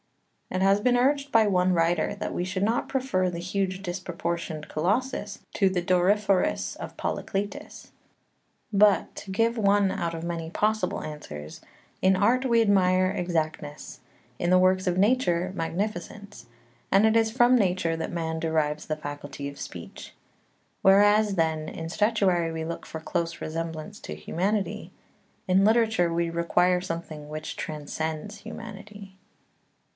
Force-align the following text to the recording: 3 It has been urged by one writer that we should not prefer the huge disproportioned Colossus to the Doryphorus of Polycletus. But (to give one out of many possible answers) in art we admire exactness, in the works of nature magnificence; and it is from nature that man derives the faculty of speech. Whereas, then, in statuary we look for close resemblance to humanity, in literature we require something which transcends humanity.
3 0.49 0.57
It 0.57 0.63
has 0.63 0.81
been 0.81 0.97
urged 0.97 1.31
by 1.31 1.45
one 1.45 1.73
writer 1.73 2.15
that 2.15 2.33
we 2.33 2.43
should 2.43 2.63
not 2.63 2.89
prefer 2.89 3.29
the 3.29 3.37
huge 3.39 3.83
disproportioned 3.83 4.67
Colossus 4.67 5.45
to 5.53 5.69
the 5.69 5.81
Doryphorus 5.81 6.75
of 6.75 6.97
Polycletus. 6.97 7.91
But 8.73 9.15
(to 9.17 9.31
give 9.31 9.59
one 9.59 9.91
out 9.91 10.15
of 10.15 10.23
many 10.23 10.49
possible 10.49 11.03
answers) 11.03 11.61
in 12.01 12.15
art 12.17 12.45
we 12.45 12.61
admire 12.61 13.11
exactness, 13.11 13.99
in 14.39 14.49
the 14.49 14.57
works 14.59 14.87
of 14.87 14.97
nature 14.97 15.53
magnificence; 15.55 16.47
and 16.91 17.05
it 17.05 17.15
is 17.15 17.31
from 17.31 17.55
nature 17.55 17.95
that 17.95 18.11
man 18.11 18.39
derives 18.39 18.87
the 18.87 18.97
faculty 18.97 19.47
of 19.47 19.59
speech. 19.59 20.13
Whereas, 20.81 21.35
then, 21.35 21.69
in 21.69 21.89
statuary 21.89 22.51
we 22.51 22.65
look 22.65 22.85
for 22.87 22.99
close 22.99 23.39
resemblance 23.39 23.99
to 24.01 24.15
humanity, 24.15 24.91
in 25.47 25.63
literature 25.63 26.11
we 26.11 26.29
require 26.31 26.81
something 26.81 27.29
which 27.29 27.55
transcends 27.55 28.39
humanity. 28.39 29.15